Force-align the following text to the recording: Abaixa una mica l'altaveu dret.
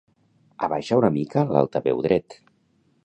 Abaixa 0.67 0.97
una 1.01 1.11
mica 1.17 1.45
l'altaveu 1.51 2.03
dret. 2.07 2.39